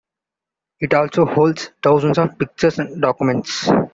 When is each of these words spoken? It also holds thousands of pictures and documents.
It 0.79 0.95
also 0.95 1.27
holds 1.27 1.69
thousands 1.83 2.17
of 2.17 2.39
pictures 2.39 2.79
and 2.79 2.99
documents. 3.03 3.69